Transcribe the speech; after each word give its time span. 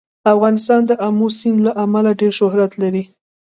افغانستان 0.33 0.81
د 0.89 0.91
آمو 1.07 1.27
سیند 1.37 1.59
له 1.65 1.71
امله 1.83 2.11
ډېر 2.19 2.33
شهرت 2.39 2.71
لري. 2.81 3.03